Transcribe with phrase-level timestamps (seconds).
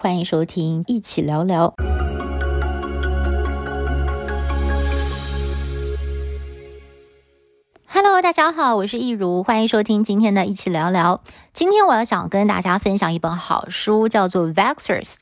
[0.00, 1.74] 欢迎收听，一起聊聊。
[7.88, 11.20] Hello，大家好，我是益如，欢迎收听今天的一起聊聊。
[11.52, 15.14] 今天我要想跟大家分享一本好书，叫做《Vaxxers: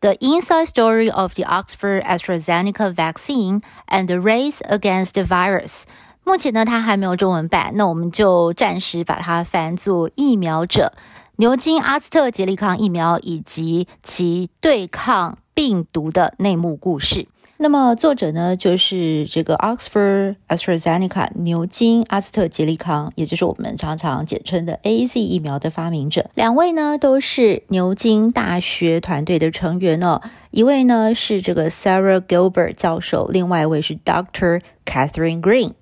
[0.00, 5.82] The Inside Story of the Oxford AstraZeneca Vaccine and the Race Against the Virus》。
[6.24, 10.92] 目前呢，它还没有中文版，那我们就暂时把它翻作《疫苗者》。
[11.36, 17.26] 牛津阿斯特捷利康疫苗以及其对抗病毒的内幕故事。
[17.56, 26.30] 那么作者呢，就是这个 Oxford AstraZeneca 牛津阿斯特捷利康，也就是我们常常简称的 AZ 疫苗的发明者。
[26.34, 30.20] 两位呢都是牛津大学团队的成员哦。
[30.52, 35.72] 一位呢是这个 Sarah Gilbert 教授，另外一位是 Doctor Catherine Green。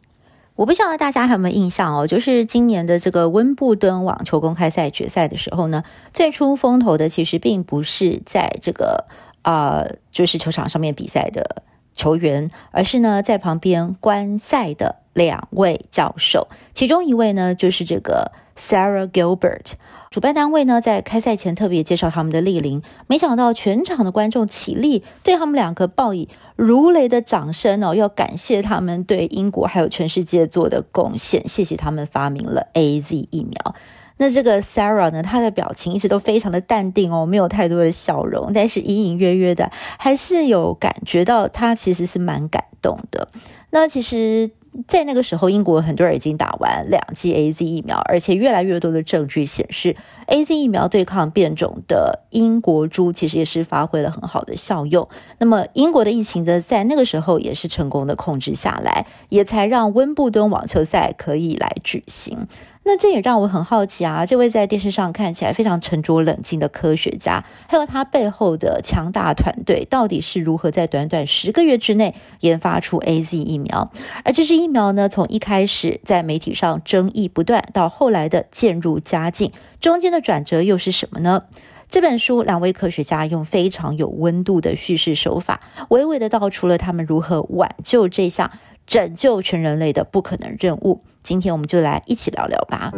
[0.54, 9.06] 我不晓得大家还有没有印象哦，就是今年的这个温布顿网球公开赛决赛的时候呢，最出风头的其实并不是在这个
[9.42, 19.72] 啊、就是球场上面比赛的球员，而是呢在旁边观赛的两位教授，其中一位呢就是这个 Sarah Gilbert。
[20.10, 33.74] 主办单位呢，在开赛前特别介绍他们的莅临，没想到全场的观众起立，对他们两个报以如雷的掌声哦，要感谢他们对英国还有全世界做的贡献，谢谢他们发明了 AZ 疫苗。
[34.18, 43.30] 那这个 Sarah 呢，她的表情一直都非常的淡定哦，没有太多的笑容，但是隐隐约约的还是有感觉到她其实是蛮感动的。
[43.70, 44.50] 那其实。
[44.88, 49.94] 在那个时候，英国很多人已经打完两剂 AZ 疫苗，而且越来越多的证据显示
[50.32, 55.06] ，AZ 疫苗对抗变种的英国株其实也是发挥了很好的效用。
[55.38, 62.46] 那么，英国的疫情呢，在那个时候也是成功的控制下来，也才让温布顿网球赛可以来举行。
[62.84, 73.92] 那这也让我很好奇啊，这位在电视上看起来非常沉着冷静的科学家，还有他背后的强大团队，到底是如何在短短十个月之内研发出 AZ 疫苗？
[74.24, 79.52] 而这支疫苗呢，从一开始在媒体上争议不断，到后来的渐入佳境，
[79.82, 81.42] 中间的转折又是什么呢？
[81.88, 85.60] 这本书，两位科学家用非常有温度的叙事手法，
[85.90, 88.52] 娓娓的道出了他们如何挽救这项
[88.86, 91.02] 拯救全人类的不可能任务。
[91.20, 92.92] 今天我们就来一起聊聊吧。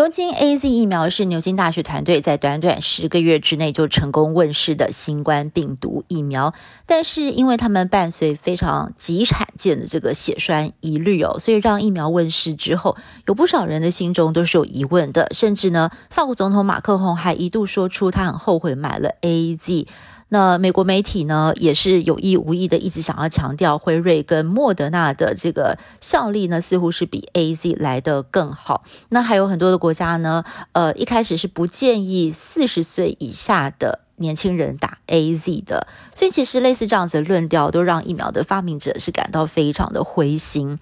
[0.00, 6.54] 牛津 AZ 疫苗是牛津大学团队在短短十个月之内就成功问世的新冠病毒疫苗，
[6.86, 12.96] 但是因为他们伴随非常极罕见的这个血栓疑虑哦，所以让疫苗问世之后，
[13.26, 19.86] 有不少人的心中都是有疑问的，甚至呢，法国总统马克宏还一度说出他很后悔买了 AZ。
[20.30, 28.84] 那美国媒体呢，也是有意无意的一直想要强调辉瑞跟莫德纳的这个效力呢，似乎是比 AZ 来得更好。
[29.08, 35.88] 那还有很多的国家呢，呃，一开始是不建议四十岁以下的年轻人打 AZ 的。
[36.14, 40.78] 所以其实类似这样子的论调，都让疫苗的发明者是感到非常的灰心。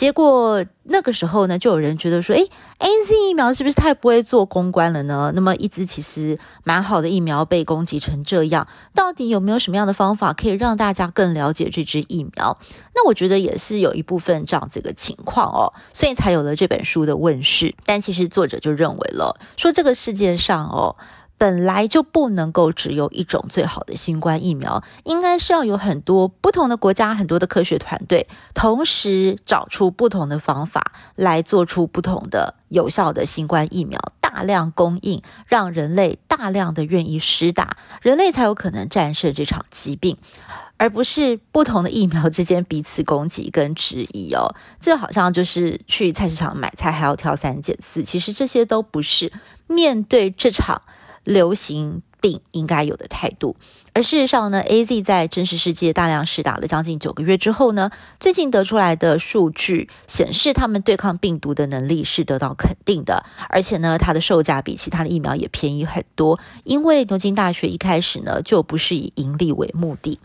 [0.00, 5.30] 结果那个时候呢，就有人觉得说，诶，AZ 疫苗是不是太不会做公关了呢？
[5.34, 12.56] 那么一支其实蛮好的疫苗被攻击成这样，到底有没有什么样的方法可以让大家更了解这支疫苗？
[12.94, 17.74] 那我觉得也是有一部分这样这个情况哦，所以才有了这本书的问世。
[17.84, 20.96] 但其实作者就认为了，说这个世界上哦。
[21.40, 40.18] 本来就不能够只有一种最好的新冠疫苗，应该是要有很多不同的国家、很多的科学团队，同时找出不同的方法来做出不同的有效的新冠疫苗，大量供应，让人类大量的愿意施打，人类才有可能战胜这场疾病，
[40.76, 44.54] 而不是不同的疫苗之间彼此攻击跟质疑哦。
[44.78, 49.32] 这好像就是去菜市场买菜还要挑三拣四，其实这些都不是
[49.66, 50.82] 面对这场。
[51.24, 53.56] 流行病应该有的态度，
[53.92, 70.20] 而事实上呢，AZ 在真实世界大量试打了将近九个月之后呢，最近得出来的数据显示，他们对抗病毒的能力是得到肯定的，而且呢，它的售价比其他的疫苗也便宜很多，因为牛津大学一开始呢就不是以盈利为目的。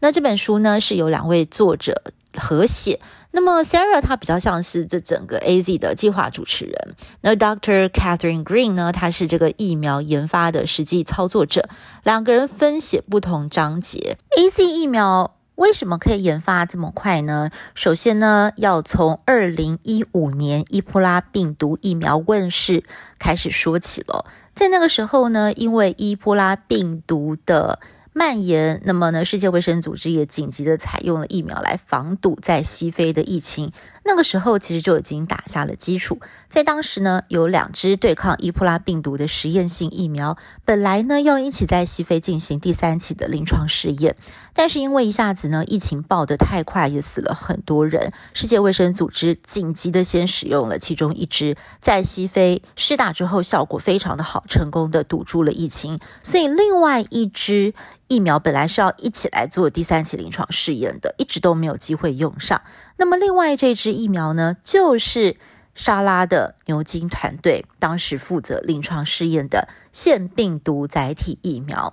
[0.00, 2.02] 那这本书呢是由两位作者
[2.36, 3.00] 合写。
[3.36, 6.94] 那么，Sarah 她比较像是这整个 AZ 的计划主持人。
[7.20, 7.88] 那 Dr.
[7.88, 11.68] Catherine Green 呢，她是这个疫苗研发的实际操作者。
[12.04, 14.18] 两个人分写不同章节。
[14.38, 17.50] AZ 疫苗为什么可以研发这么快呢？
[17.74, 22.84] 首先呢，要从二零一五年伊波拉病毒疫苗问世
[23.18, 24.24] 开始说起了。
[24.54, 27.80] 在那个时候呢，因为伊波拉病毒的
[28.16, 33.72] 蔓延，那么呢，世界卫生组织也紧急的采用了疫苗来防堵在西非的疫情。
[34.04, 36.20] 那个时候其实就已经打下了基础。
[36.48, 44.14] 在当时呢，有两支对抗伊普拉病毒的实验性疫苗，本来呢要一起在西非进行第三期的临床试验，
[44.52, 57.74] 但是因为一下子呢疫情爆得太快，也死了很多人，世界卫生组织紧急的先使用了其中一支，在西非试打之后效果非常的好，成功的堵住了疫情，所以另外一支。
[58.06, 62.60] 疫苗本来是要一起来做第三期临床试验的，一直都没有机会用上。
[63.04, 65.36] 那么另外这支疫苗呢，就是
[65.74, 71.92] 莎拉的牛津团队当时负责临床试验的腺病毒载体疫苗。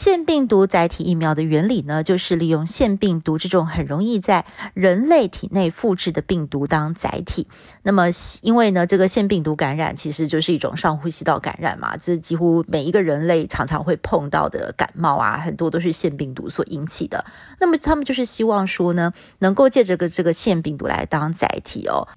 [0.00, 7.46] 腺病毒载体疫苗的原理呢，就是利用腺病毒这种很容易在人类体内复制的病毒当载体。
[7.82, 8.06] 那么，
[8.40, 17.26] 因为呢，这个腺病毒感染其实就是一种上呼吸道感染嘛，这几乎每一个人类常常会碰到的感冒啊，很多都是腺病毒所引起的。
[17.58, 22.08] 那么，他们就是希望说呢，能够借这个这个腺病毒来当载体哦。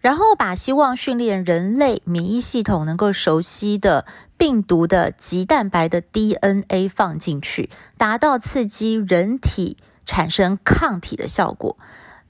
[0.00, 4.06] 然后把希望训练人类免疫系统能够熟悉的
[4.36, 11.76] 病毒的棘蛋白的 DNA 放进去，达到刺激人体产生抗体的效果。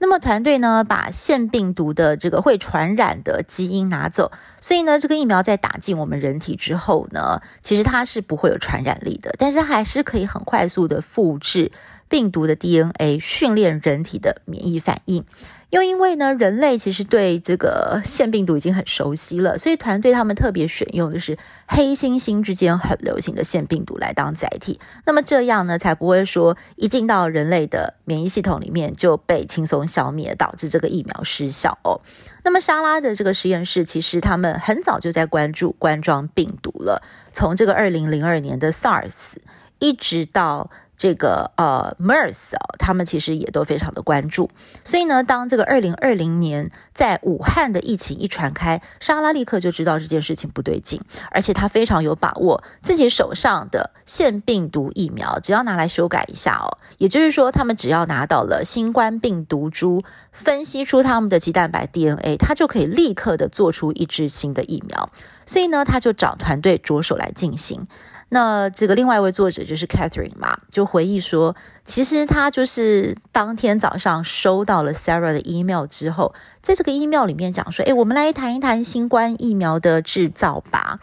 [0.01, 4.31] 那么团队呢，把腺病毒的这个会传染的基因拿走，
[4.61, 11.73] 所以呢，这个疫苗在打进我们人体之后呢，其实它是不会有传染力的，但是还是可以很快速的复制
[12.07, 15.25] 病毒的 DNA，训练人体的免疫反应。
[15.71, 21.37] 又因为呢，人类其实对这个腺病毒已经很熟悉了，所以团队他们特别选用的是
[21.67, 24.79] 黑猩猩之间很流行的腺病毒来当载体。
[25.05, 32.01] 那么这样呢，才不会说一进到人类的免疫系统里面就被轻松消灭，导致这个疫苗失效哦。
[32.43, 39.35] 那么莎拉的这个实验室，其实他们很早就在关注冠状病毒了，从这个二零零二年的 SARS
[39.77, 40.71] 一直到。
[40.99, 44.51] 这个呃，MERS 哦，他们其实也都非常的关注。
[44.83, 51.01] 所以呢，当这个二零二零年在武汉的疫情一传开，莎拉立刻就知道这件事情不对劲，
[51.31, 60.03] 而且他非常有把握，自己手上的腺病毒疫苗只要拿来修改一下哦，也就是说，他们只要拿到了新冠病毒株，
[60.33, 65.09] 分析出他们的棘蛋白 DNA，他就可以立刻的做出一支新的疫苗。
[65.45, 67.87] 所以呢，他就找团队着手来进行。
[68.29, 80.99] 那这个另外一位作者就是 Catherine 嘛，就回忆说，其实他就是当天早上收到了 Sarah 的 email 之后，在这个 email 里面讲说，诶，我们来谈一谈新冠疫苗的制造吧。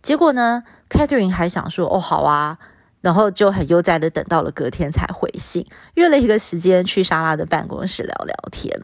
[0.00, 2.58] 结果呢，Catherine 还想说，哦，好啊。
[3.00, 5.64] 然后就很悠哉的等到了隔天才回信，
[5.94, 8.76] 约了一个时间去莎拉的办公室聊聊天。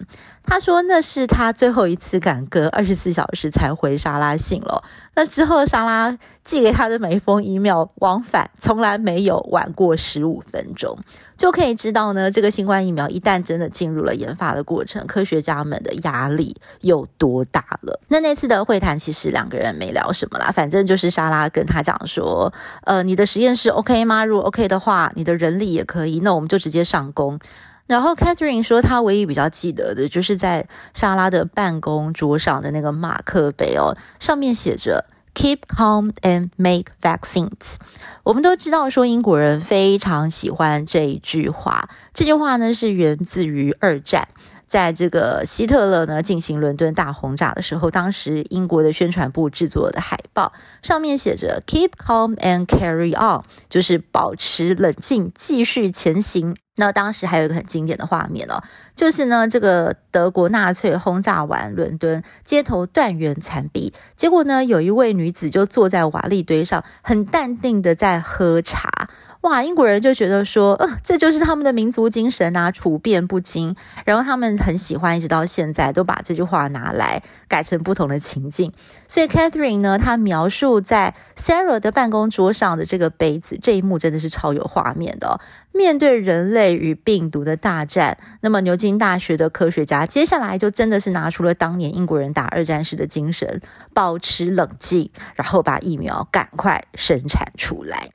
[0.46, 4.85] 他说那是他最后一次赶隔二十四小时才回莎拉信了。
[5.17, 10.99] 那之后莎拉寄给他的每一封 email 往返从来没有晚过十五分钟，
[11.37, 18.00] 就可以知道呢，这个新冠疫苗一旦真的进入了研发的过程，科学家们的压力有多大了。
[18.08, 22.52] 那那次的会谈其实两个人没聊什么啦，反正就是莎拉跟他讲说，
[22.82, 24.25] 呃，你的实验室 OK 吗？
[24.25, 27.38] 如果 OK 的话，你的人力也可以，那我们就直接上工。
[27.86, 35.04] 然后 Catherine 说，她唯一比较记得的就是在莎拉的办公桌上的那个马克杯哦，上面写着
[35.34, 37.76] “Keep calm and make vaccines”。
[38.22, 44.29] 我们都知道说英国人非常喜欢这一句话，这句话呢是源自于二战。
[44.74, 50.52] 在这个希特勒呢进行伦敦大轰炸的时候，当时英国的宣传部制作的海报
[50.82, 56.56] 上面写着 “Keep calm and carry on”，就是保持冷静，继续前行。
[56.74, 58.64] 那当时还有一个很经典的画面哦，
[58.96, 69.08] 就是呢这个德国纳粹轰炸完伦敦，街头断垣残壁，结果呢有一位女子就坐在瓦砾堆上，很淡定的在喝茶。
[69.44, 73.77] 哇，英国人就觉得说，呃，这就是他们的民族精神啊，处变不惊。
[74.06, 78.72] 然后他们很喜欢，一直到现在都把这句话拿来改成不同的情境。
[79.06, 85.39] 所以 Catherine 呢，她描述在 Sarah 的办公桌上的这个杯子，这一幕真的是超有画面的。
[85.72, 93.60] 面对人类与病毒的大战，那么牛津大学的科学家接下来就真的是拿出了当年英国人打二战时的精神，
[93.93, 98.08] 保持冷静，然后把疫苗赶快生产出来。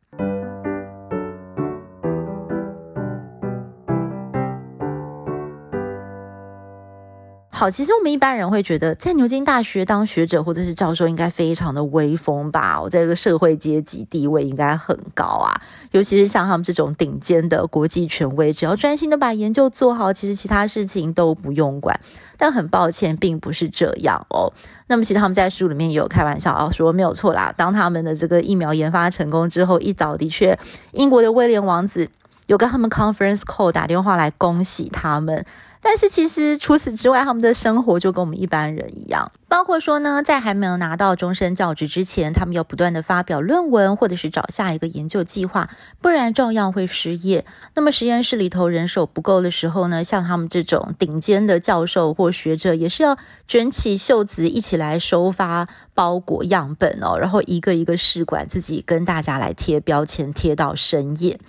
[7.60, 12.82] 好，其实我们一般人会觉得，在牛津大学当学者或者是教授，应该非常的威风吧？
[12.82, 15.60] 我在这个社会阶级地位应该很高啊。
[15.92, 22.00] 尤其是像他们这种顶尖的国际权威，只要专心的把研究做好，其实其他事情都不用管。
[22.38, 24.54] 但很抱歉，并不是这样哦。
[24.88, 27.54] 那么，其实他们在书里面也有开玩笑啊，说没有错啦。
[27.58, 30.58] 当他们的这个疫苗研发成功之后，一早的确，
[30.94, 32.08] 英国的威廉王子
[32.46, 35.46] 有跟他们 conference call 打电话来恭喜他们。
[35.82, 45.70] 但是其实除此之外，他们的生活就跟我们一般人一样，包括说呢，在还没有拿到终身教职之前，他们要不断的发表论文，或者是找下一个研究计划，
[46.02, 47.46] 不然照样会失业。
[47.76, 53.18] 那么实验室里头人手不够的时候呢，像他们这种顶尖的教授或学者，也是要
[53.48, 61.40] 卷起袖子一起来收发包裹样本哦，然后一个一个试管，自己跟大家来贴标签，贴到深夜。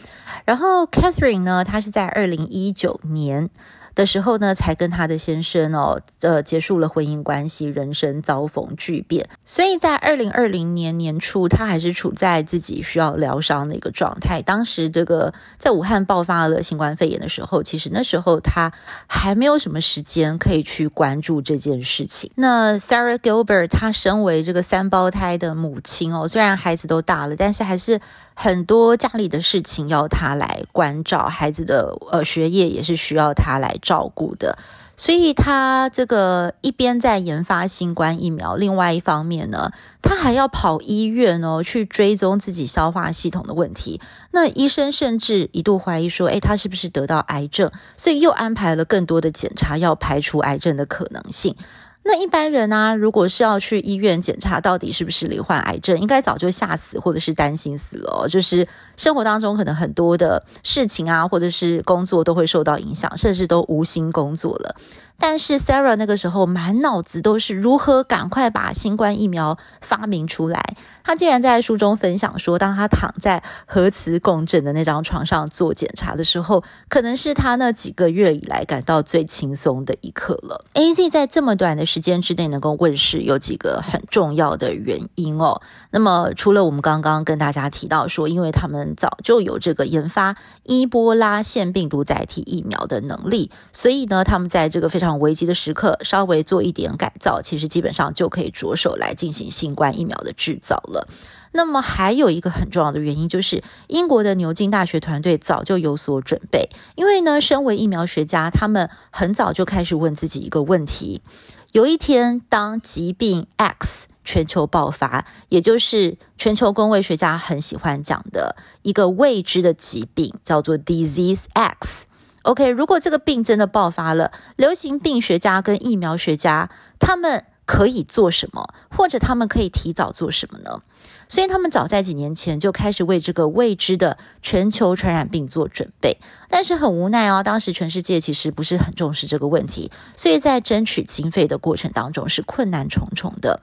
[0.45, 3.51] 然后 Catherine 呢，她是在二零一九年。
[3.95, 9.29] 的时候呢，才跟他的先生哦，呃，结束了婚姻关系，人生遭逢巨变。
[9.45, 14.43] 所以在二零二零年年初，他还是处在自己需要疗伤的一个状态。
[14.43, 18.73] 当时这个在武汉爆发了新冠肺炎的时候，其实那时候他
[19.07, 22.31] 还没有什么时间可以去关注这件事情。
[22.37, 28.01] 那 Sarah Gilbert 她身为这个三胞胎的母亲哦，虽然孩子都大了，但是还是。
[28.33, 34.59] 很多家里的事情要他来关照，孩子的呃学业也是需要他来照顾的，
[34.97, 39.73] 所以他这个一边在研发新冠疫苗，另外一方面呢，
[40.03, 44.01] 他还要跑医院哦，去追踪自己消化系统的问题。
[44.31, 47.73] 那医生甚至一度怀疑说，诶，他是不是得到癌症？
[47.97, 51.57] 所以又安排了更多的检查，要排除癌症的可能性。
[52.03, 58.27] 那一般人啊，如果是要去医院检查，到底是不是罹患癌症，应该早就吓死或者是担心死了。
[58.29, 58.67] 就是
[58.97, 64.75] 生活当中可能很多的事情啊，或者是工作都会受到影响，甚至都无心工作了。
[65.23, 70.75] 但是 Sarah 那个时候满脑子都是如何赶快把新冠疫苗发明出来。
[71.05, 80.65] 他竟然在书中分享说，当他躺在核磁共振的那张床上做检查的时候，可能是他那几个月以来感到最轻松的一刻了。
[80.73, 85.61] AZ 在这么短的时间之内能够问世，有几个很重要的原因哦。
[85.91, 101.09] 那么除了我们刚刚跟大家提到说，因为他们早就有这个研发伊波拉腺病毒载体疫苗的能力，所以呢，他们在这个非常危急的时刻，稍微做一点改造，其实基本上就可以着手来进行新冠疫苗的制造了。
[101.53, 111.23] 那么还有一个很重要的原因，就是英国的牛津大学团队早就有所准备，因为呢，身为疫苗学家，他们很早就开始问自己一个问题：
[111.73, 122.07] 有一天，当疾病 X 全球爆发，也就是全球公卫学家很喜欢讲的一个未知的疾病，叫做 Disease X。
[122.43, 130.83] OK，如果这个病真的爆发了，流行病学家跟疫苗学家他们可以做什么，或者他们可以提早做什么呢？
[131.31, 136.19] 所以他们早在几年前就开始为这个未知的全球传染病做准备，
[136.51, 143.63] 但是很无奈哦，当时全世界其实不是很重视这个问题，所以在争取经费的过程当中是困难重重的。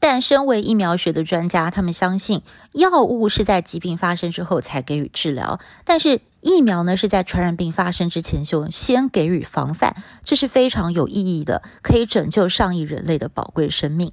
[0.00, 14.12] 但身为疫苗学的专家，他们相信药物是在疾病发生之后才给予治疗，但是疫苗呢，是在传染病发生之前就先给予防范，这是非常有意义的，可以拯救上亿人类的宝贵生命。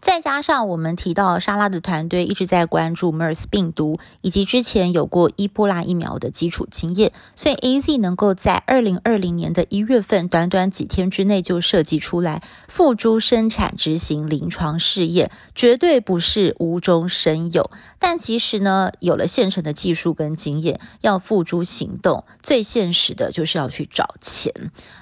[0.00, 17.70] 再加上我们提到莎拉的团队一直在关注 MERS 病毒，以及之前有过伊波拉疫苗的基础经验，所以 AZ 能够在二零二零年的一月份，短短几天之内就设计出来，付诸生产执行临床试验，绝对不是无中生有。
[17.98, 24.52] 但其实呢，有了现成的技术跟经验，要付诸行动，最现实的就是要去找钱。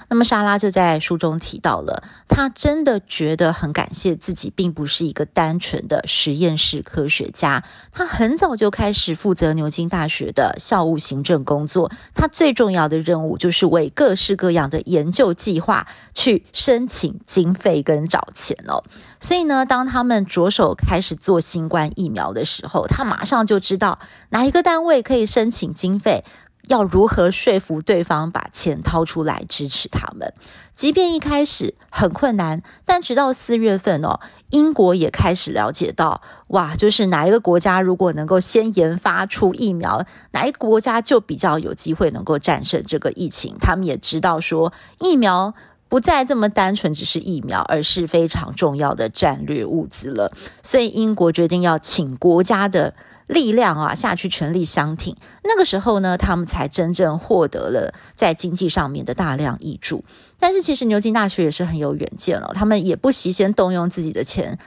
[0.09, 7.63] 那么莎拉就在书中提到了，她真的觉得很感谢自己，并不是一个单纯的实验室科学家。
[7.91, 18.83] 她很早就开始负责牛津大学的校务行政工作，她最重要的任务就是为各式各样的研究计划去申请经费跟找钱哦。
[19.19, 23.99] 所以呢，当他们着手开始做新冠疫苗的时候，他马上就知道
[24.29, 26.23] 哪一个单位可以申请经费。
[26.69, 30.33] 要如何说服对方把钱掏出来支持他们？
[30.73, 34.19] 即便一开始很困难，但直到四月份哦，
[34.51, 43.57] 英国也开始了解到，哇，就是哪一个国家如果能够先研发出疫苗，哪一个国家就比较有机会能够战胜这个疫情。
[43.59, 45.53] 他们也知道说，疫苗
[45.89, 50.31] 不再这么单纯只是疫苗，而是非常重要的战略物资了。
[50.61, 52.93] 所以英国决定要请国家的。
[53.29, 60.03] 力量啊下去全力相挺，那个时候呢，他们才真正获得了在经济上面的大量益助。
[60.39, 64.57] 但是其实牛津大学也是很有远见了，他们也不惜先动用自己的钱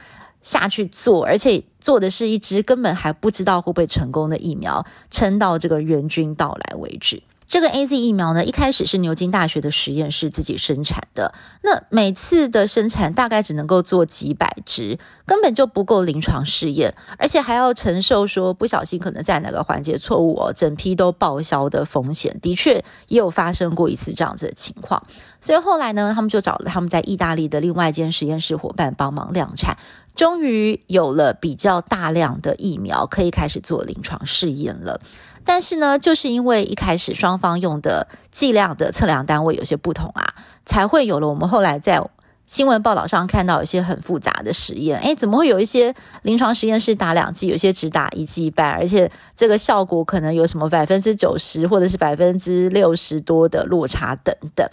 [0.41, 7.21] 下去做，而且做的是一支根本还不知道会不会成功的疫苗，撑到这个援军到来为止。
[7.47, 11.33] 这个 AZ 疫苗呢，一开始是牛津大学的实验室自己生产的。
[11.61, 22.39] 那每次的生产大概只能够做几百支，根本就不够临床试验，而且还要承受说不小心可能在哪个环节错误哦，整批都报销的风险。
[22.41, 25.03] 的确也有发生过一次这样子的情况。
[25.39, 29.77] 所以后来呢，他们就找了他们在意大利的另外一间实验室伙伴帮忙量产，
[30.15, 35.01] 终于有了比较大量的疫苗可以开始做临床试验了。
[35.45, 42.01] 但是呢，就是因为一开始双方用的剂量的测量单位有些不同啊，才会有了我们后来在
[42.45, 44.99] 新闻报道上看到一些很复杂的实验。
[44.99, 54.65] 诶，怎么会有一些临床实验室打两剂，有些只打一剂半，而且这个效果可能有什么百分之九十或者是百分之六十多的落差等等。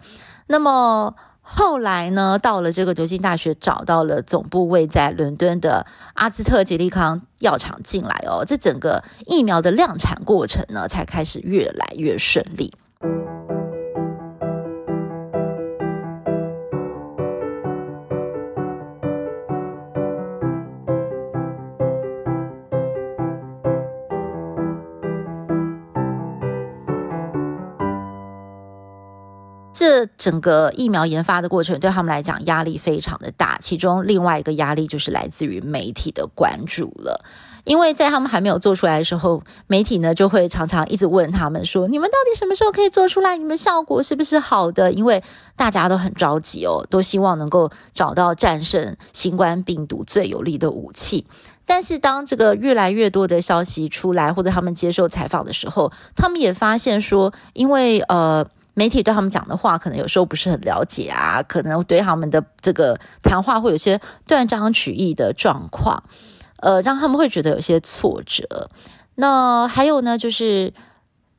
[0.47, 1.15] 那么。
[1.53, 12.73] 后来呢，到了这个牛津大学，找到了总部位在伦敦的阿兹特吉利康药厂进来哦，这整个疫苗的量产过程呢，才开始越来越顺利。
[29.91, 37.25] 这整个疫苗研发的过程对他们来讲压力非常的大，其中另外一个压力就是来自于媒体的关注了。
[37.65, 43.37] 因为在他们还没有做出来的时候，媒体呢就会常常一直问他们说：“你们到底什么时候可以做出来？
[43.37, 45.25] 你们效果是不是好的？”因为
[45.57, 51.27] 大家都很着急哦，都希望能够找到战胜新冠病毒最有力的武器。
[51.67, 58.47] 但是当这个越来越多的消息出来，或者他们接受采访的时候，他们也发现说，因为呃。
[58.75, 66.03] 媒体对他们讲的话，可能有时候不是很了解啊，可能对他们的这个谈话会有些断章取义的状况，
[66.59, 68.71] 呃，让他们会觉得有些挫折。
[69.17, 70.73] 那还有呢，就是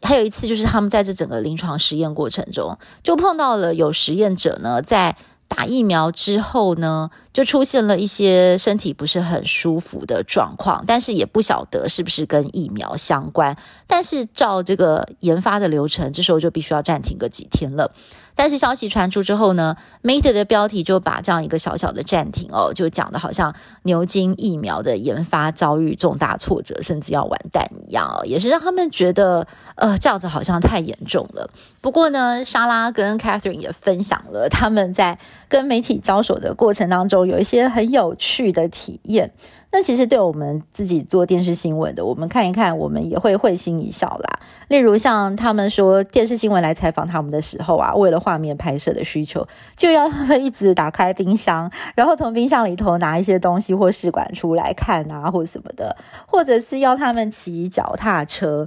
[0.01, 5.15] 还有一次，就是他们在这整个临床实验过程中，就碰到了有实验者呢，在
[5.53, 13.57] 打疫苗之后呢，就出现了一些身体不是很舒服的状况，但是也不晓得是不是跟疫苗相关。
[13.85, 17.91] 但是照这个研发的流程，这时候就必须要暂停个几天了。
[18.33, 31.49] 但是消息传出之后呢，媒体的标题就把这样一个小小的暂停哦，就讲的好像牛津疫苗的研发遭遇重大挫折，甚至要完蛋一样哦，也是让他们觉得呃这样子好像太严重了。
[31.81, 35.19] 不过呢，莎拉跟 Catherine 也分享了他们在
[35.51, 39.29] 跟媒体交手的过程当中有一些很有趣的体验。
[39.73, 44.39] 那其实对我们自己做电视新闻的，我们看一看，我们也会会心一笑啦。
[44.69, 58.65] 例如像他们说电视新闻来采访他们的时候啊，为了画面拍摄的需求，就要他们一直打开冰箱，然后从冰箱里头拿一些东西或试管出来看啊，或什么的，或者是要他们骑脚踏车，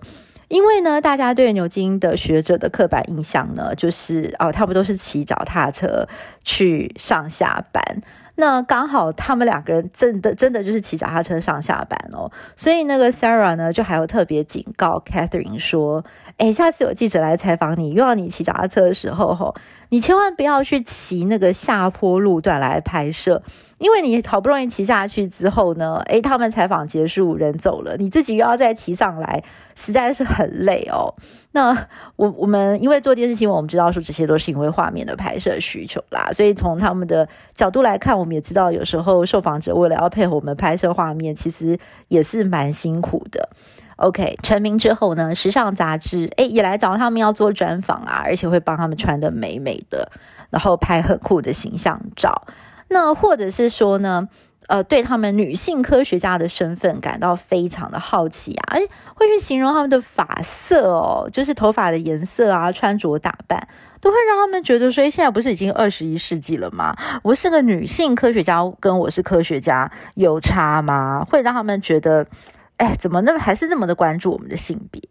[0.55, 6.07] 因为呢，大家对牛津的学者的刻板印象呢，就是哦，他们都是骑脚踏车
[6.45, 7.83] 去上下班。
[8.37, 16.05] 那刚好他们两个人真的真的就是骑脚踏车上下班哦，所以那个 Sarah 呢，就还有特别警告 Catherine 说，
[16.37, 19.57] 诶，下次有记者来采访你，又要你骑脚踏车的时候，吼，
[19.89, 23.43] 你千万不要去骑那个下坡路段来拍摄。
[23.85, 29.45] 因为你好不容易骑下去之后呢，诶，他们采访结束，人走了，你自己又要再骑上来，
[29.75, 31.15] 实在是很累哦。
[31.53, 43.51] 那我我们因为做电视新闻，我们知道说这些都是因为画面的拍摄需求啦，所以从他们的角度来看，我们也知道有时候受访者为了要配合我们拍摄画面，其实也是蛮辛苦的。
[43.97, 50.11] OK，成名之后呢，时尚杂志诶也来找他们要做专访啊，而且会帮他们穿得美美的，
[50.49, 52.47] 然后拍很酷的形象照。
[52.89, 54.29] 那或者是说呢，
[54.69, 63.69] 呃，对他们女性科学家的身份感到非常的好奇啊，诶，会去形容他们的发色哦，就是头发的颜色啊，穿着打扮，
[64.01, 66.97] 都会让他们觉得说，现在不是已经二十一世纪了吗？
[67.23, 71.27] 我是个女性科学家，跟我是科学家有差吗？
[71.31, 72.27] 会让他们觉得，
[72.77, 75.03] 哎，怎么那么还是那么的关注我们的性别？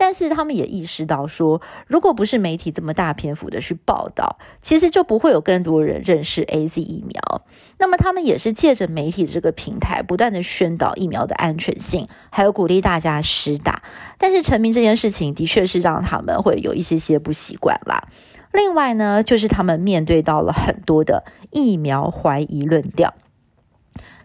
[0.00, 7.42] 但是他们也意识到说，如果不是媒体这么大篇幅的去报道，其实就不会有更多人认识 AZ 疫苗。
[7.76, 13.82] 那么他们也是借着媒体这个平台，不断的宣导疫苗的安全性，还有鼓励大家施打。
[14.16, 18.08] 但是成名这件事情的确是让他们会有一些些不习惯啦。
[18.54, 23.12] 另外呢，就是他们面对到了很多的疫苗怀疑论调。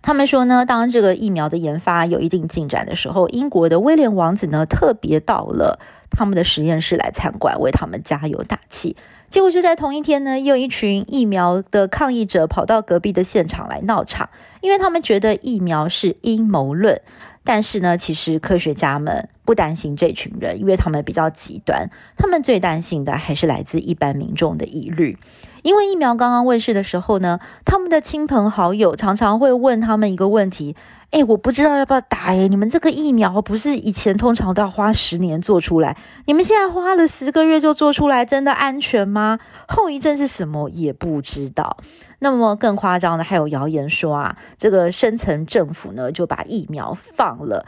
[0.06, 5.80] 他们说呢，当这个疫苗的研发有一定进展的时候，英国的威廉王子呢特别到了
[6.12, 8.96] 他们的实验室来参观，为他们加油打气。
[9.32, 14.30] 结果就在同一天呢，又一群疫苗的抗议者跑到隔壁的现场来闹场，
[14.62, 17.02] 因为他们觉得疫苗是阴谋论。
[17.44, 25.18] 但是呢，其实科学家们不担心这群人，因为他们比较极端，他们最担心的还是来自一般民众的疑虑。
[25.66, 30.76] 因为疫苗刚刚问世的时候呢，他们的亲朋好友常常会问他们一个问题。
[31.10, 35.98] 哎，我不知道要不要打诶，你们这个疫苗不是以前通常都要花十年做出来，
[36.28, 39.40] 你们现在花了十个月就做出来，真的安全吗？
[39.68, 41.78] 后遗症是什么也不知道。
[42.20, 47.66] 那么更夸张的还有谣言说啊，这个深层政府呢就把疫苗放了。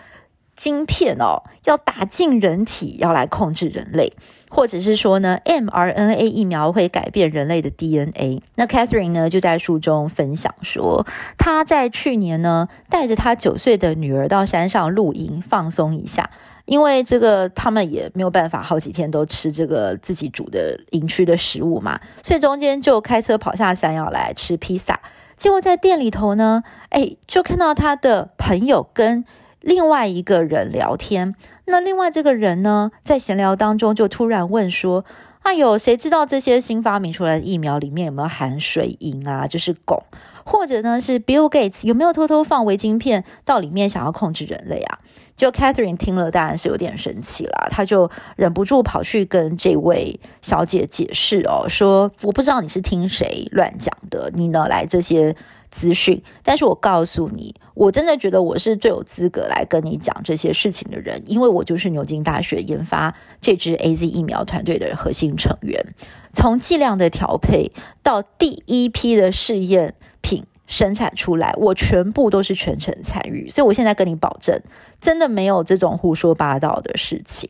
[0.57, 4.11] 晶片哦，要打进人体，要来控制人类，
[4.49, 8.41] 或者是说呢，mRNA 疫苗会改变人类的 DNA。
[8.55, 11.05] 那 Catherine 呢，就在书中分享说，
[11.37, 16.31] 她在去年呢，带着她九岁的女儿到山上露营放松一下，
[16.65, 24.99] 因为这个他们也没有办法好几天都吃这个自己煮的营区的食物嘛，所以中间就开车跑下山要来吃披萨。
[25.35, 29.23] 结果在店里头呢，哎，就看到他的朋友跟。
[29.67, 35.03] 另外一个人聊天，那另外这个人呢，在闲聊当中就突然问说
[35.43, 39.45] ：“哎呦，谁知道这些新发明出来的疫苗里面有没有含水银啊？
[39.45, 40.01] 就是汞，
[40.45, 44.99] 或者呢是 Bill Gates 有没有偷偷放微晶片到里面，想要控制人类啊？”
[45.35, 55.35] 就 Catherine 听了，当然是有点生气啦，她就忍不住跑去跟这位小姐解释哦，说：“我不知道你是听谁乱讲的，你哪来这些？”
[55.69, 65.93] 资讯，但是我告诉你，我真的觉得我是最有资格来跟你讲这些事情的人，因为我就是牛津大学研发这支 AZ 疫苗团队的核心成员。
[66.33, 74.59] 从剂量的调配到第一批的试验品生产出来，我全部都是全程参与，所以我现在跟你保证，
[74.99, 77.47] 真的没有这种胡说八道的事情。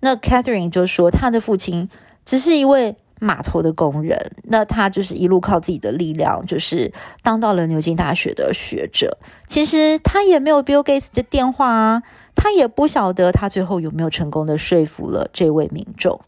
[0.00, 1.88] 那 Catherine 就说，他的父亲
[2.24, 2.96] 只是一位。
[3.20, 9.18] 码头的工人，那他就是一路靠自己的力量，就是当到了牛津大学的学者。
[9.46, 12.02] 其实他也没有 Bill Gates 的电话啊，
[12.34, 16.20] 他也不晓得他最后有没有成功的说服了这位民众。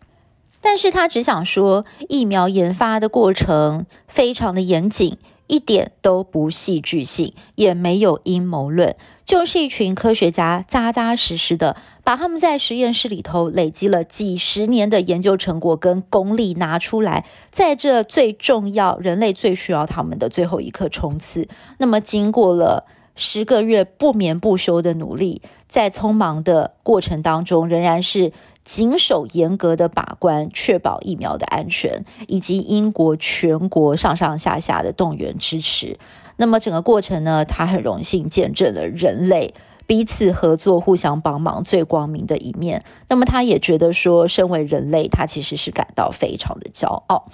[0.61, 5.19] 但是他只想说，疫苗研发的过程非常的严谨。
[5.49, 8.97] 一点都不戏剧性，也没有阴谋论，
[9.27, 21.49] 就是一群科学家扎扎实实的把他们在实验室里头累积了几十年的研究成果跟功力拿出来，在这最重要、人类最需要他们的最后一刻冲刺。
[21.79, 22.87] 那么，经过了
[23.17, 28.33] 十个月不眠不休的努力，在匆忙的过程当中，仍然是。
[28.67, 36.01] 谨守严格的把关，确保疫苗的安全，以及英国全国上上下下的动员支持。
[36.37, 39.55] 那么整个过程呢，他很荣幸见证了人类
[39.87, 42.85] 彼此合作、互相帮忙最光明的一面。
[43.09, 47.31] 那么他也觉得说，身为人类，他其实是感到非常的骄傲。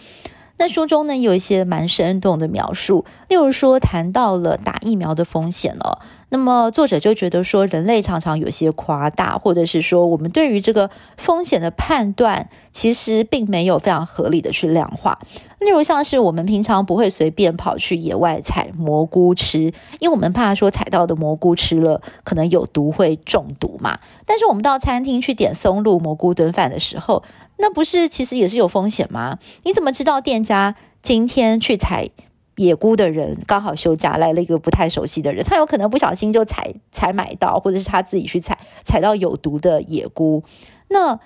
[0.59, 5.99] 那书中呢，有一些蛮生动的描述，例如说谈到了打疫苗的风险哦。
[6.29, 10.88] 那么作者就觉得说，人类常常有些夸大，或者是说我们对于这个
[11.19, 15.19] 风险的判断，其实并没有非常合理的去量化。
[15.59, 19.61] 例如像是我们平常不会随便跑去野外采蘑菇吃，
[19.99, 23.99] 因为我们怕说采到的蘑菇吃了可能有毒会中毒嘛。
[24.25, 27.23] 但是我们到餐厅去点松露蘑菇炖饭的时候，
[27.59, 29.38] 那不是其实也是有风险吗？
[29.65, 32.09] 你怎么知道店家今天去采
[32.57, 40.45] 野菇的人刚好休假，来了一个不太熟悉的人，他有可能不小心就采采买到，或者是他自己去采采到有毒的野菇。
[40.88, 41.19] 那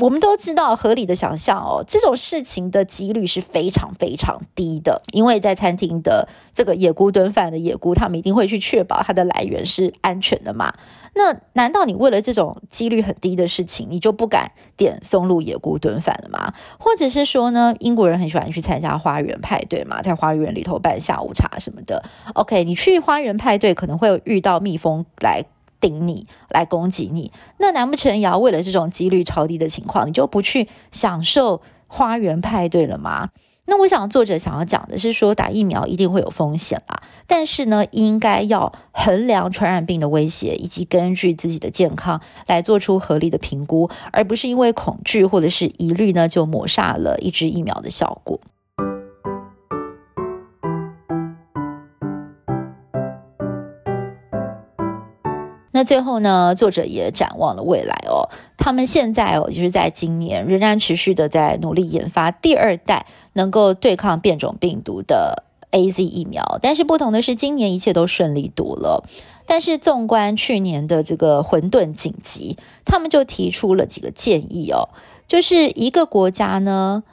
[0.00, 10.74] 我们都知道，合理的想象哦，这种事情的几率是非常非常低的，因为在餐厅的这个野菇炖饭的野菇，他们一定会去确保它的来源是安全的嘛。
[11.18, 16.54] 那难道你为了这种几率很低的事情，你就不敢点松露野菇炖饭了吗？
[16.78, 22.04] 或者是说呢，英国人很喜欢去参加花园派对嘛，在花园里头办下午茶什么的。
[22.34, 25.44] OK，你去花园派对可能会遇到蜜蜂来。
[25.80, 33.28] 顶你来攻击你，那难不成也要为了这种几率超低的情况，你就不去享受花园派对了吗？
[33.70, 48.40] 那我想作者想要讲的是说，打疫苗一定会有风险啦，但是呢，应该要衡量传染病的威胁，以及根据自己的健康来做出合理的评估，而不是因为恐惧或者是疑虑呢，就抹杀了一支疫苗的效果。
[55.78, 58.28] 那最后呢，作者也展望了未来哦。
[58.56, 69.04] 他们现在哦，就是在今年仍然持续的在努力研发第二代能够对抗变种病毒的 AZ 疫苗，但是不同的是，今年一切都顺利多了。
[69.46, 74.88] 但是纵观去年的这个混沌紧急，他们就提出了几个建议哦，
[75.28, 77.04] 就是一个国家呢。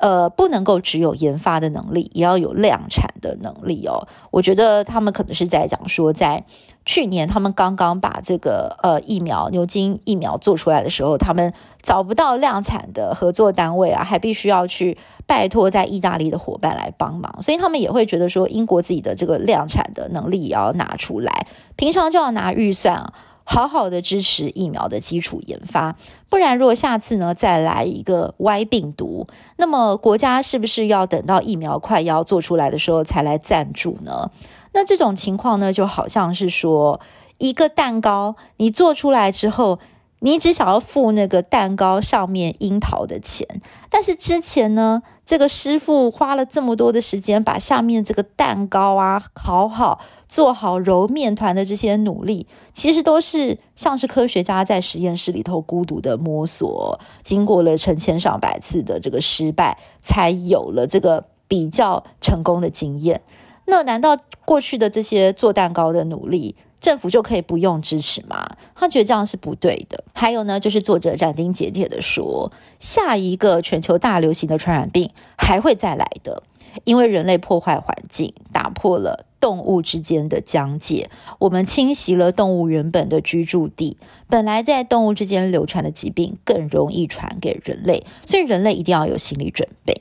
[0.00, 4.08] 呃，不能够只有研发的能力，也要有量产的能力哦。
[4.30, 6.44] 我觉得他们可能是在讲说，在
[6.86, 23.12] 去年他们刚刚把这个呃疫苗牛津疫苗做出来的时候，他们找不到量产的合作单位啊，还必须要去拜托在意大利的伙伴来帮忙，所以他们也会觉得说，英国自己的这个量产的能力也要拿出来，平常就要拿预算啊。
[23.52, 25.96] 好好的支持疫苗的基础研发，
[26.28, 34.30] 不然如果下次呢再来一个 Y 病毒，那么国家是不是要等到疫苗快要做出来的时候才来赞助呢？
[34.72, 37.00] 那这种情况呢，就好像是说
[37.38, 39.80] 一个蛋糕你做出来之后。
[40.22, 63.20] 你只想要付那个蛋糕上面樱桃的钱，但是之前呢，这个师傅花了这么多的时间把下面这个蛋糕啊烤好、做好揉面团的这些努力，其实都是像是科学家在实验室里头孤独的摸索，经过了成千上百次的这个失败，才有了这个比较成功的经验。
[63.66, 68.56] 那难道过去的这些做蛋糕的努力，政府就可以不用支持吗？
[68.74, 70.02] 他觉得这样是不对的。
[70.14, 76.42] 还有呢，就是作者斩钉截铁的说，下一个全球大流行的传染病还会再来的，
[76.84, 90.00] 因为人类破坏环境，打破了动物之间的疆界，我们侵袭了动物原本的居住地，本来在动物之间流传的疾病更容易传给人类，所以人类一定要有心理准备。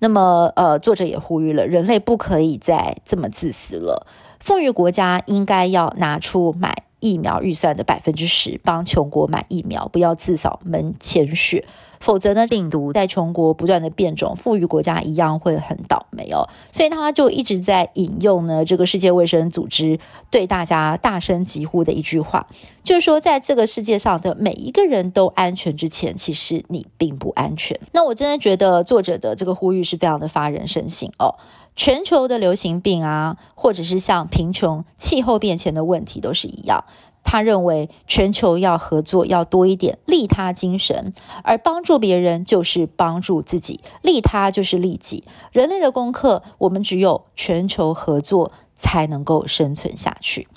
[0.00, 4.06] 那么，呃，作者也呼吁了，人类不可以再这么自私了。
[4.40, 11.64] 富裕国家应该要拿出买疫苗预算的百分之十，帮穷国买疫苗，不要自扫门前雪。
[12.00, 16.48] 否则呢，病毒在穷国不断的变种，富裕国家一样会很倒霉哦。
[16.72, 19.98] 所以他就一直在引用呢，这个世界卫生组织
[20.30, 22.46] 对大家大声疾呼的一句话，
[22.82, 27.78] 就是说，在这个世界上的每一个人都安全之前，其实你并不安全。
[27.92, 31.36] 那我真的觉得作者的这个呼吁是非常的发人深省哦。
[31.76, 36.84] 全球的流行病啊，或者是像贫穷、气候变迁的问题，都是一样。
[37.22, 41.12] 他认为全球要合作，要多一点利他精神，
[41.44, 45.24] 而帮助别人就是帮助自己，利他就是利己。
[45.52, 50.48] 人类的功课，我们只有全球合作才能够生存下去。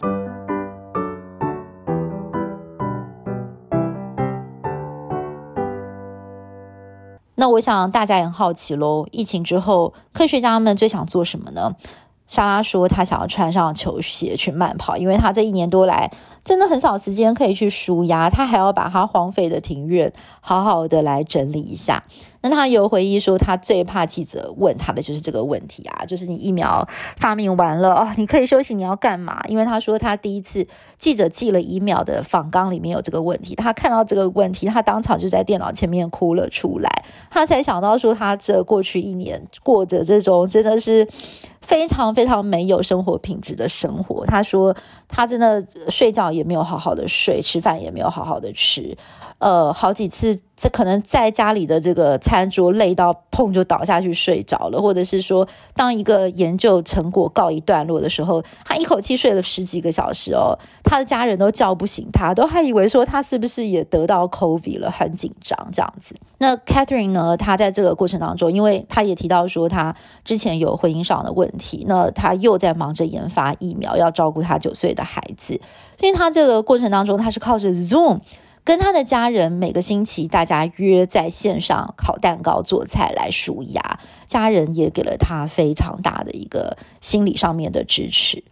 [7.36, 11.76] 那我想大家也很好奇喽，疫情之后，科学家们最想做什么呢？
[12.28, 16.12] 莎拉说，她想要穿上球鞋去慢跑，因为她这一年多来
[16.43, 22.04] 真的很少时间可以去舒压，他还要把他荒废的庭院好好的来整理一下。
[22.43, 29.39] 那他有回忆说，他最怕记者问他的就是这个问题啊，就是你疫苗发明完了哦，你可以休息，你要干嘛？
[29.47, 30.65] 因为他说他第一次
[30.97, 36.89] 记者寄了疫苗的访纲里面有这个问题，他看到这个问题，他当场就在电脑前面哭了出来，
[37.30, 41.08] 他才想到说，他这过去一年过着这种真的是。
[41.62, 44.25] 非常非常没有生活品质的生活。
[44.25, 44.75] 他说，
[45.12, 48.97] 他真的睡觉也没有好好的睡，吃饭也没有好好的吃，
[49.39, 50.39] 呃，好几次。
[50.62, 66.13] 这可能在家里的这个餐桌累到碰就倒下去睡着了，或者是说，当一个研究成果告一段落的时候，他一口气睡了十几个小时哦，他的家人都叫不醒他，都还以为说他是不是也得到 COVID 了，很紧张这样子。
[66.38, 75.60] 那 Catherine 呢，她在这个过程当中，因为她也提到说她之前有婚姻上的问题，那她又在忙着研发疫苗，要照顾她九岁的孩子，
[75.97, 78.19] 所以她这个过程当中，她是靠着 Zoom。
[78.63, 88.43] 跟他的家人每个星期，大家约在线上烤蛋糕、做菜来数牙，家人也给了他非常大的一个心理上面的支持。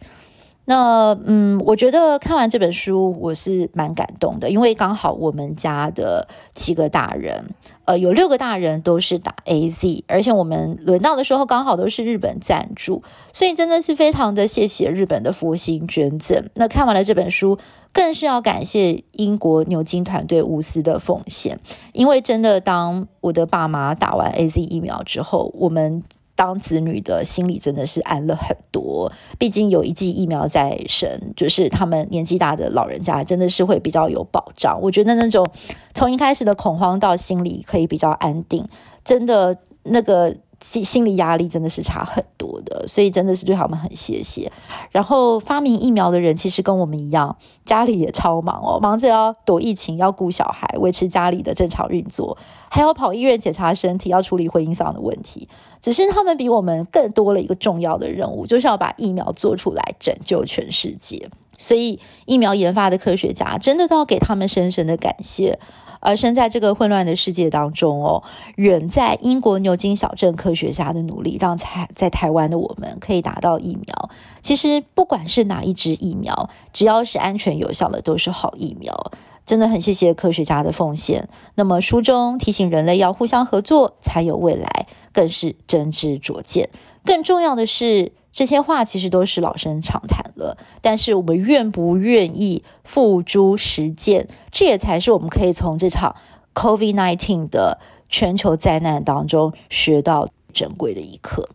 [0.66, 7.44] 那嗯，我觉得看完这本书，我是蛮感动的，因为刚好我们家的七个大人，
[7.86, 16.48] 呃，有六个大人都是打 AZ，而且我们轮到的时候刚好都是日本赞助，所以真的是非常的谢谢日本的佛心捐赠。
[16.54, 17.58] 那看完了这本书，
[17.92, 21.58] 更是要感谢英国牛津团队无私的奉献，
[21.92, 26.04] 因为真的当我的爸妈打完 AZ 疫苗之后，我们。
[26.40, 34.80] 当子女的心里真的是安了很多，毕竟有一剂疫苗在身，就是他们年纪大的老人家真的是会比较有保障。
[34.80, 35.46] 我觉得那种
[35.92, 38.66] 从一开始的恐慌到心里可以比较安定，
[39.04, 44.50] 真的那个心心理压力真的是差很多的，所以真的是对他们很谢谢。
[44.90, 52.38] 然后发明疫苗的人其实跟我们一样，家里也超忙哦，忙着要躲疫情，要顾小孩，维持家里的正常运作，
[52.70, 55.46] 还要跑医院检查身体，要处理婚姻上的问题。
[55.80, 61.28] 只是他们比我们更多了一个重要的任务，就是要把疫苗做出来，拯救全世界。
[61.58, 65.58] 所以，疫苗研发的科学家真的都要给他们深深的感谢。
[66.02, 68.22] 而身在这个混乱的世界当中哦，
[68.56, 74.10] 远在英国牛津小镇科学家的努力，让在在台湾的我们可以打到疫苗。
[74.40, 79.12] 其实，不管是哪一支疫苗，只要是安全有效的，都是好疫苗。
[79.50, 81.28] 真的很谢谢科学家的奉献。
[81.56, 86.70] 那么，书中提醒人类要互相合作，才有未来，更是真知灼见。
[87.04, 96.14] 更重要的是，这些话其实都是老生常谈了，但是我们愿不愿意付诸实践，这也才是我们可以从这场
[96.54, 101.48] COVID-19 的全球灾难当中学到珍贵的一课。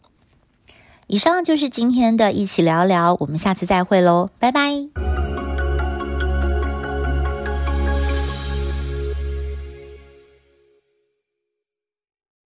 [1.07, 5.14] 以上就是今天的一起聊聊，我们下次再会喽，拜拜。